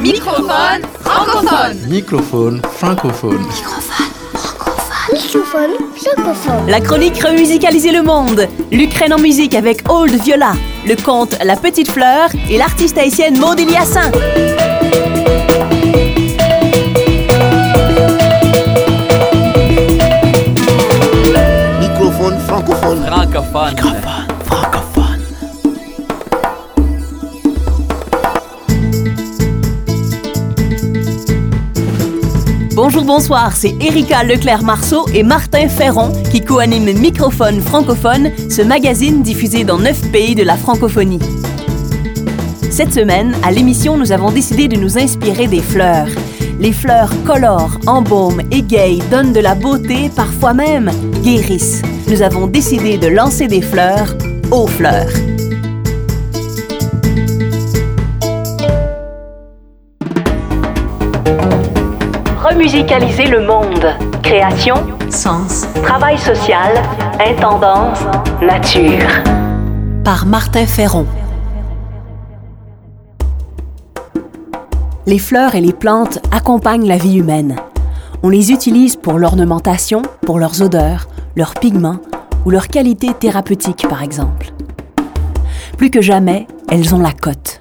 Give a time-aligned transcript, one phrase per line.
[0.00, 1.76] Microphone francophone.
[1.86, 3.46] Microphone francophone.
[5.12, 6.70] Microphone francophone.
[6.70, 8.48] La chronique Remusicaliser le monde.
[8.72, 10.54] L'Ukraine en musique avec Old Viola,
[10.86, 14.10] le conte La Petite Fleur et l'artiste haïtienne Maud Eliassin.
[21.78, 23.04] Microphone francophone.
[23.04, 23.76] Francophone.
[23.76, 23.99] Francophone.
[32.82, 39.64] Bonjour, bonsoir, c'est Erika Leclerc-Marceau et Martin Ferron qui co-animent Microphone francophone, ce magazine diffusé
[39.64, 41.18] dans neuf pays de la francophonie.
[42.70, 46.08] Cette semaine, à l'émission, nous avons décidé de nous inspirer des fleurs.
[46.58, 50.90] Les fleurs colorent, embaument, égayent, donnent de la beauté, parfois même
[51.22, 51.82] guérissent.
[52.08, 54.16] Nous avons décidé de lancer des fleurs
[54.50, 55.12] aux fleurs.
[62.70, 63.84] Remusicaliser le monde.
[64.22, 64.76] Création,
[65.10, 66.72] sens, travail social,
[67.18, 67.98] intendance,
[68.40, 69.08] nature.
[70.04, 71.04] Par Martin Ferron.
[75.04, 77.56] Les fleurs et les plantes accompagnent la vie humaine.
[78.22, 81.98] On les utilise pour l'ornementation, pour leurs odeurs, leurs pigments
[82.46, 84.52] ou leurs qualités thérapeutiques par exemple.
[85.76, 87.60] Plus que jamais, elles ont la cote.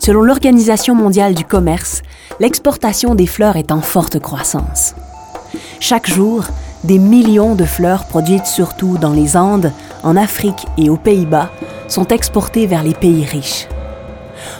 [0.00, 2.02] Selon l'Organisation mondiale du commerce,
[2.40, 4.94] l'exportation des fleurs est en forte croissance.
[5.80, 6.44] Chaque jour,
[6.82, 11.50] des millions de fleurs produites surtout dans les Andes, en Afrique et aux Pays-Bas
[11.88, 13.68] sont exportées vers les pays riches.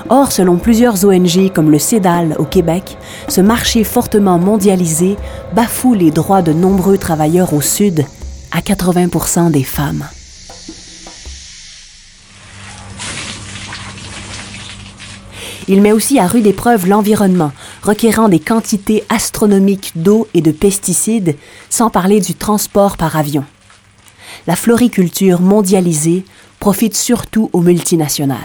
[0.08, 2.96] Or, selon plusieurs ONG comme le CEDAL au Québec,
[3.28, 5.16] ce marché fortement mondialisé
[5.54, 8.04] bafoue les droits de nombreux travailleurs au Sud,
[8.52, 10.04] à 80% des femmes.
[15.66, 17.52] Il met aussi à rude épreuve l'environnement,
[17.84, 21.36] requérant des quantités astronomiques d'eau et de pesticides,
[21.68, 23.44] sans parler du transport par avion.
[24.46, 26.24] La floriculture mondialisée
[26.60, 28.38] profite surtout aux multinationales.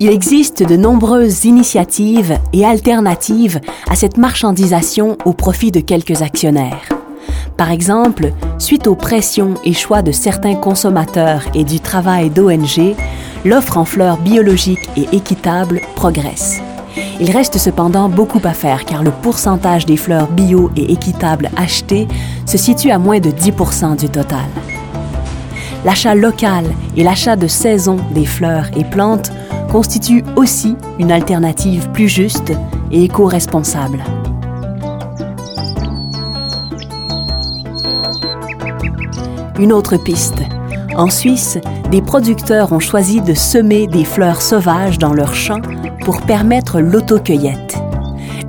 [0.00, 7.01] Il existe de nombreuses initiatives et alternatives à cette marchandisation au profit de quelques actionnaires.
[7.56, 12.94] Par exemple, suite aux pressions et choix de certains consommateurs et du travail d'ONG,
[13.44, 16.60] l'offre en fleurs biologiques et équitables progresse.
[17.20, 22.08] Il reste cependant beaucoup à faire car le pourcentage des fleurs bio et équitables achetées
[22.46, 24.44] se situe à moins de 10% du total.
[25.84, 26.64] L'achat local
[26.96, 29.32] et l'achat de saison des fleurs et plantes
[29.70, 32.52] constituent aussi une alternative plus juste
[32.90, 34.04] et éco-responsable.
[39.58, 40.42] Une autre piste.
[40.96, 41.58] En Suisse,
[41.90, 45.60] des producteurs ont choisi de semer des fleurs sauvages dans leurs champs
[46.04, 47.76] pour permettre l'autocueillette.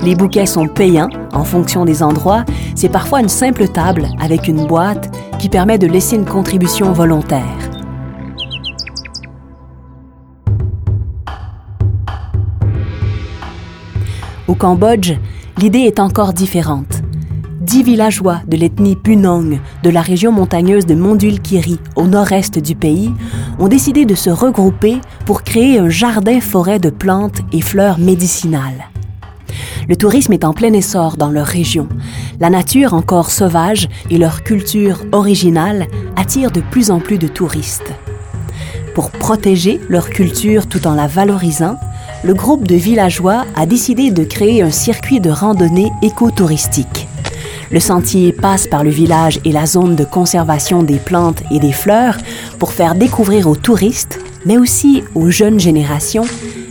[0.02, 2.44] Les bouquets sont payants en fonction des endroits.
[2.74, 7.42] C'est parfois une simple table avec une boîte qui permet de laisser une contribution volontaire.
[14.48, 15.12] Au Cambodge,
[15.58, 16.93] l'idée est encore différente.
[17.64, 23.10] Dix villageois de l'ethnie Punong de la région montagneuse de Mondulkiri, au nord-est du pays,
[23.58, 28.90] ont décidé de se regrouper pour créer un jardin-forêt de plantes et fleurs médicinales.
[29.88, 31.88] Le tourisme est en plein essor dans leur région.
[32.38, 35.86] La nature encore sauvage et leur culture originale
[36.16, 37.94] attirent de plus en plus de touristes.
[38.94, 41.78] Pour protéger leur culture tout en la valorisant,
[42.24, 47.08] le groupe de villageois a décidé de créer un circuit de randonnée écotouristique.
[47.74, 51.72] Le sentier passe par le village et la zone de conservation des plantes et des
[51.72, 52.16] fleurs
[52.60, 56.22] pour faire découvrir aux touristes, mais aussi aux jeunes générations,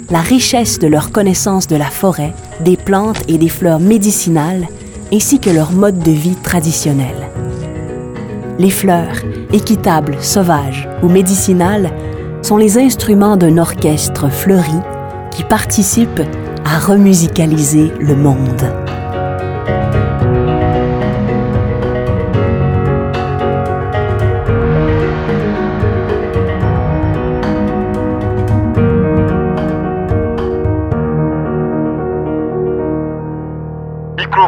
[0.10, 4.66] la richesse de leur connaissance de la forêt, des plantes et des fleurs médicinales,
[5.12, 7.30] ainsi que leur mode de vie traditionnel.
[8.58, 9.18] Les fleurs,
[9.52, 11.92] équitables, sauvages ou médicinales,
[12.42, 14.80] sont les instruments d'un orchestre fleuri
[15.32, 16.22] qui participe
[16.64, 18.83] à remusicaliser le monde.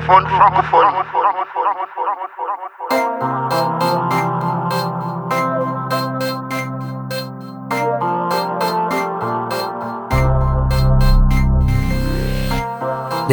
[0.07, 0.13] Les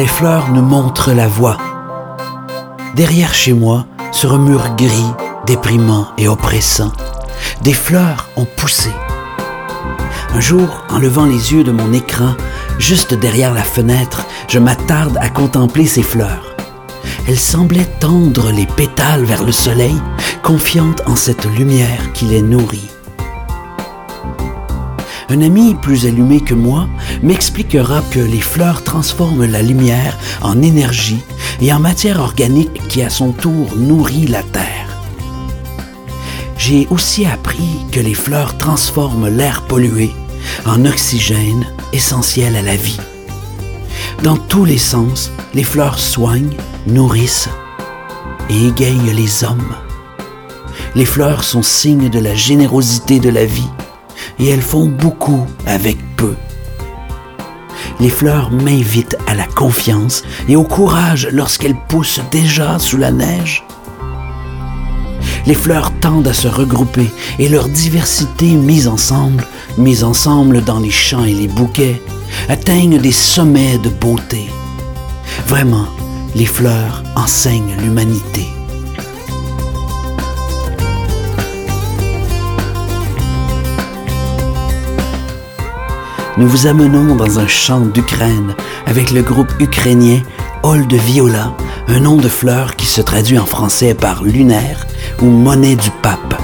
[0.07, 1.57] fleurs nous montrent la voie.
[2.95, 4.89] Derrière chez moi, sur un mur gris,
[5.45, 6.91] déprimant et oppressant,
[7.61, 8.89] des fleurs ont poussé.
[10.33, 12.33] Un jour, en levant les yeux de mon écran,
[12.79, 16.52] juste derrière la fenêtre, je m'attarde à contempler ces fleurs.
[17.27, 19.95] Elles semblaient tendre les pétales vers le soleil,
[20.41, 22.89] confiantes en cette lumière qui les nourrit.
[25.29, 26.87] Un ami plus allumé que moi
[27.23, 31.23] m'expliquera que les fleurs transforment la lumière en énergie
[31.61, 34.83] et en matière organique qui à son tour nourrit la terre.
[36.57, 40.11] J'ai aussi appris que les fleurs transforment l'air pollué
[40.65, 42.99] en oxygène essentiel à la vie.
[44.23, 46.55] Dans tous les sens, les fleurs soignent,
[46.87, 47.49] nourrissent
[48.49, 49.75] et égayent les hommes.
[50.95, 53.69] Les fleurs sont signes de la générosité de la vie
[54.39, 56.35] et elles font beaucoup avec peu.
[57.99, 63.63] Les fleurs m'invitent à la confiance et au courage lorsqu'elles poussent déjà sous la neige.
[65.45, 67.09] Les fleurs tendent à se regrouper
[67.39, 69.45] et leur diversité mise ensemble,
[69.77, 72.01] mise ensemble dans les champs et les bouquets,
[72.49, 74.49] atteignent des sommets de beauté.
[75.47, 75.87] Vraiment,
[76.35, 78.47] les fleurs enseignent l'humanité.
[86.37, 88.55] nous vous amenons dans un champ d'Ukraine
[88.87, 90.21] avec le groupe ukrainien
[90.63, 91.55] Hall de Viola,
[91.87, 94.87] un nom de fleur qui se traduit en français par lunaire
[95.21, 96.41] ou monnaie du pape.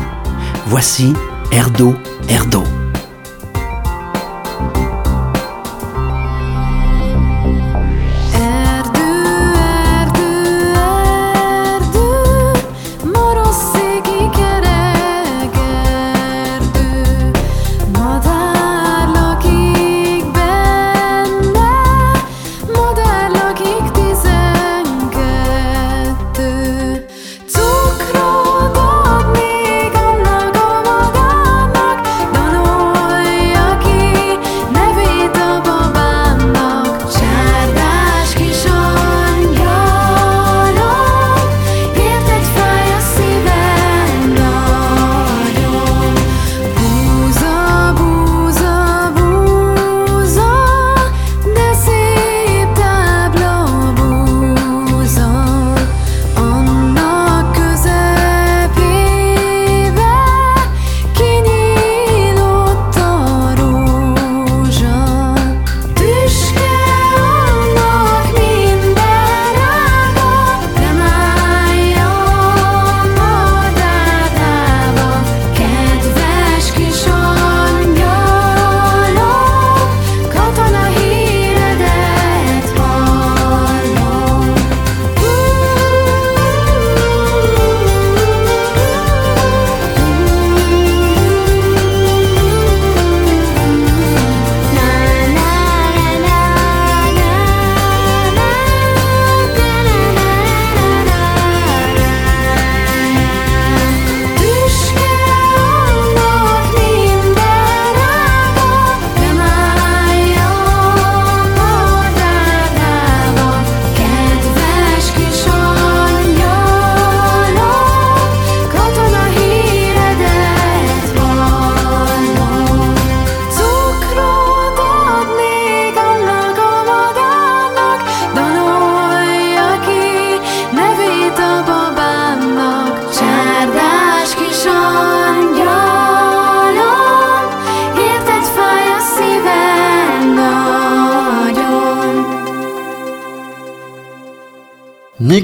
[0.68, 1.14] Voici
[1.52, 1.96] Erdo
[2.30, 2.64] Erdo.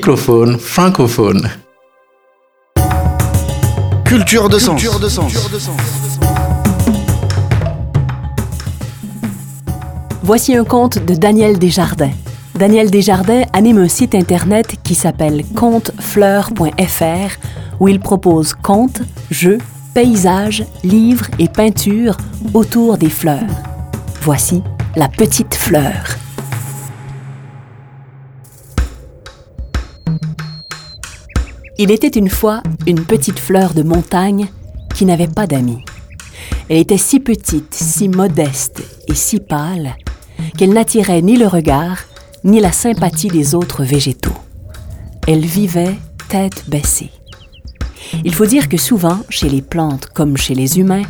[0.05, 1.50] Microphone francophone.
[4.05, 4.79] Culture de sens.
[4.79, 5.33] Culture de sens.
[10.21, 12.13] Voici un conte de Daniel Desjardins.
[12.53, 17.39] Daniel Desjardins anime un site internet qui s'appelle contefleur.fr
[17.79, 19.57] où il propose contes, jeux,
[19.95, 22.17] paysages, livres et peintures
[22.53, 23.41] autour des fleurs.
[24.21, 24.62] Voici
[24.95, 26.19] La petite fleur.
[31.77, 34.48] Il était une fois une petite fleur de montagne
[34.96, 35.84] qui n'avait pas d'amis.
[36.70, 39.96] Elle était si petite, si modeste et si pâle
[40.58, 41.98] qu'elle n'attirait ni le regard
[42.46, 44.38] ni la sympathie des autres végétaux.
[45.27, 45.96] Elle vivait
[46.29, 47.12] tête baissée.
[48.24, 51.03] Il faut dire que souvent, chez les plantes comme chez les humains,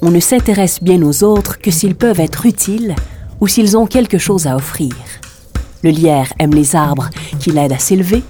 [0.00, 2.94] on ne s'intéresse bien aux autres que s'ils peuvent être utiles
[3.40, 4.92] ou s'ils ont quelque chose à offrir.
[5.82, 8.22] Le lierre aime les arbres qui l'aident à s'élever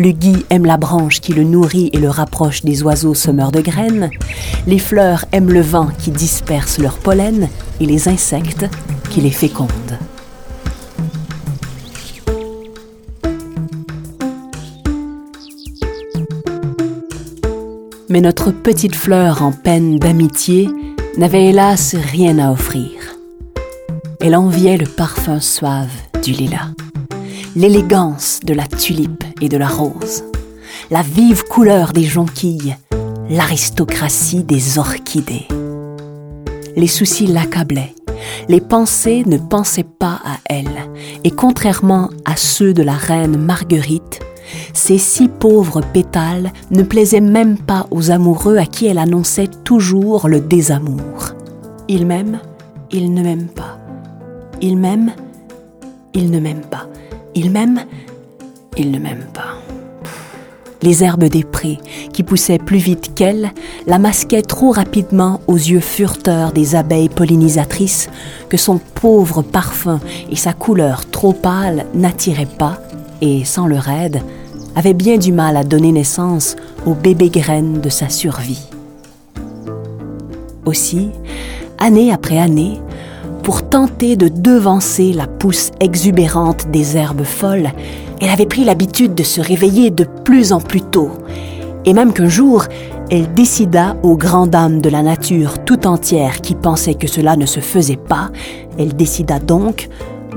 [0.00, 3.60] Le gui aime la branche qui le nourrit et le rapproche des oiseaux semeurs de
[3.60, 4.10] graines.
[4.68, 7.48] Les fleurs aiment le vent qui disperse leur pollen
[7.80, 8.64] et les insectes
[9.10, 9.98] qui les fécondent.
[18.08, 20.68] Mais notre petite fleur en peine d'amitié
[21.16, 22.90] n'avait hélas rien à offrir.
[24.20, 25.90] Elle enviait le parfum suave
[26.22, 26.68] du lilas,
[27.56, 30.24] l'élégance de la tulipe de la rose,
[30.90, 32.76] la vive couleur des jonquilles,
[33.30, 35.46] l'aristocratie des orchidées.
[36.76, 37.94] Les soucis l'accablaient,
[38.48, 40.90] les pensées ne pensaient pas à elle,
[41.22, 44.20] et contrairement à ceux de la reine Marguerite,
[44.72, 50.28] ces six pauvres pétales ne plaisaient même pas aux amoureux à qui elle annonçait toujours
[50.28, 51.34] le désamour.
[51.88, 52.40] Il m'aime,
[52.90, 53.78] il ne m'aime pas.
[54.60, 55.12] Il m'aime,
[56.14, 56.86] il ne m'aime pas.
[57.34, 57.80] Il m'aime,
[58.78, 59.56] il ne m'aime pas.
[60.80, 61.78] Les herbes des prés,
[62.12, 63.50] qui poussaient plus vite qu'elle,
[63.86, 68.08] la masquaient trop rapidement aux yeux furteurs des abeilles pollinisatrices
[68.48, 69.98] que son pauvre parfum
[70.30, 72.78] et sa couleur trop pâle n'attiraient pas,
[73.20, 74.22] et sans le raide,
[74.76, 76.54] avait bien du mal à donner naissance
[76.86, 78.68] aux bébés graines de sa survie.
[80.64, 81.10] Aussi,
[81.78, 82.80] année après année,
[83.48, 87.72] pour tenter de devancer la pousse exubérante des herbes folles,
[88.20, 91.12] elle avait pris l'habitude de se réveiller de plus en plus tôt,
[91.86, 92.66] et même qu'un jour,
[93.10, 97.46] elle décida aux grandes dames de la nature tout entière qui pensaient que cela ne
[97.46, 98.28] se faisait pas,
[98.78, 99.88] elle décida donc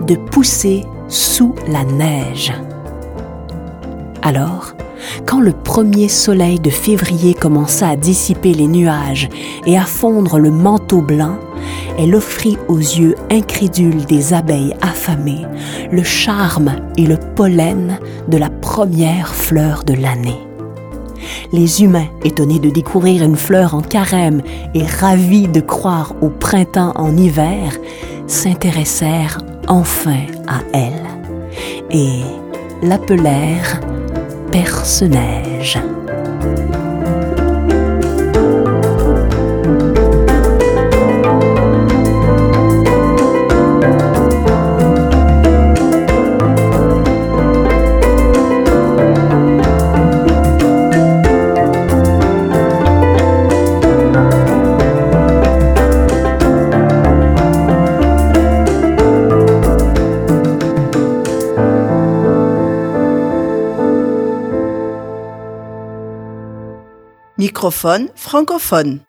[0.08, 2.54] de pousser sous la neige.
[4.22, 4.74] Alors,
[5.26, 9.28] quand le premier soleil de février commença à dissiper les nuages
[9.66, 11.36] et à fondre le manteau blanc,
[12.02, 15.46] elle offrit aux yeux incrédules des abeilles affamées
[15.92, 20.40] le charme et le pollen de la première fleur de l'année.
[21.52, 24.42] Les humains, étonnés de découvrir une fleur en carême
[24.74, 27.78] et ravis de croire au printemps en hiver,
[28.26, 31.06] s'intéressèrent enfin à elle
[31.92, 32.22] et
[32.82, 33.80] l'appelèrent
[34.52, 35.78] Perce-Neige.
[67.42, 69.00] Microphone francophone.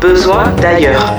[0.00, 1.14] Besoin d'ailleurs.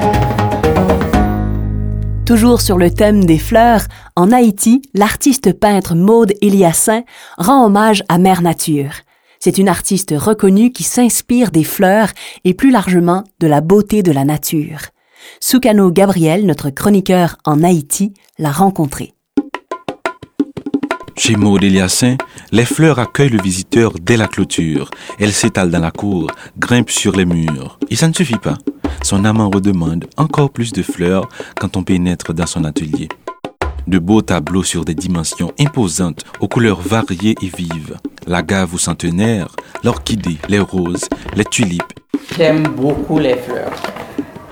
[2.25, 3.83] Toujours sur le thème des fleurs,
[4.17, 7.03] en Haïti, l'artiste peintre Maude Eliassin
[7.37, 8.91] rend hommage à Mère Nature.
[9.39, 12.09] C'est une artiste reconnue qui s'inspire des fleurs
[12.43, 14.81] et plus largement de la beauté de la nature.
[15.39, 19.13] Soukano Gabriel, notre chroniqueur en Haïti, l'a rencontré.
[21.15, 22.17] Chez Maud Eliassin,
[22.51, 24.89] les fleurs accueillent le visiteur dès la clôture.
[25.19, 27.77] Elles s'étalent dans la cour, grimpent sur les murs.
[27.89, 28.57] Et ça ne suffit pas.
[29.03, 31.29] Son amant redemande encore plus de fleurs
[31.59, 33.09] quand on pénètre dans son atelier.
[33.87, 37.97] De beaux tableaux sur des dimensions imposantes, aux couleurs variées et vives.
[38.25, 39.49] La gave ou centenaire,
[39.83, 41.93] l'orchidée, les roses, les tulipes.
[42.35, 43.73] J'aime beaucoup les fleurs.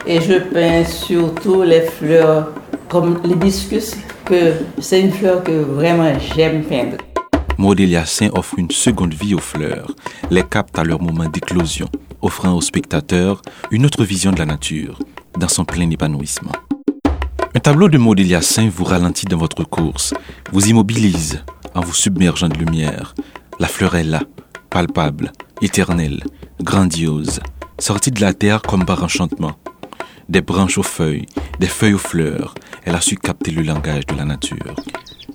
[0.06, 2.50] Et je peins surtout les fleurs
[2.92, 3.96] comme l'hibiscus,
[4.26, 6.98] que c'est une fleur que vraiment j'aime peindre.
[7.58, 9.96] Maud Eliassin offre une seconde vie aux fleurs,
[10.30, 11.88] les capte à leur moment d'éclosion,
[12.22, 15.00] offrant aux spectateurs une autre vision de la nature,
[15.40, 16.52] dans son plein épanouissement.
[17.56, 20.14] Un tableau de Maud Eliassin vous ralentit dans votre course,
[20.52, 23.16] vous immobilise en vous submergeant de lumière.
[23.58, 24.22] La fleur est là,
[24.70, 25.32] palpable,
[25.62, 26.22] éternelle,
[26.62, 27.40] grandiose,
[27.80, 29.56] sortie de la terre comme par enchantement
[30.32, 31.26] des branches aux feuilles,
[31.60, 34.76] des feuilles aux fleurs, elle a su capter le langage de la nature.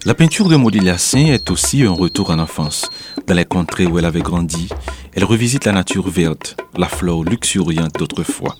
[0.05, 2.89] La peinture de Maudit est aussi un retour en enfance.
[3.27, 4.69] Dans les contrées où elle avait grandi,
[5.15, 8.55] elle revisite la nature verte, la flore luxuriante d'autrefois.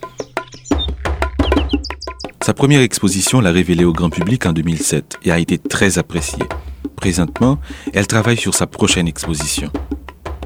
[2.43, 6.45] Sa première exposition l'a révélée au grand public en 2007 et a été très appréciée.
[6.97, 7.59] Présentement,
[7.93, 9.71] elle travaille sur sa prochaine exposition.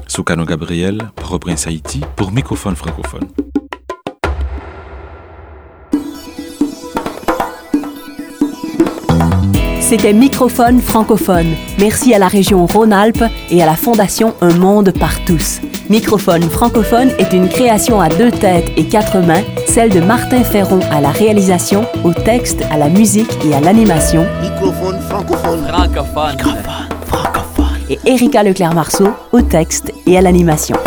[0.07, 3.27] Soukano Gabriel, Port-au-Prince Haïti, pour Microphone francophone.
[9.91, 11.47] C'était Microphone francophone.
[11.77, 15.59] Merci à la région Rhône-Alpes et à la Fondation Un Monde par tous.
[15.89, 20.79] Microphone francophone est une création à deux têtes et quatre mains, celle de Martin Ferron
[20.93, 24.25] à la réalisation, au texte, à la musique et à l'animation.
[24.41, 25.67] Microphone francophone.
[25.67, 26.35] Francophone.
[26.37, 27.65] Microphone francophone.
[27.89, 30.77] et Erika Leclerc-Marceau au texte et à l'animation.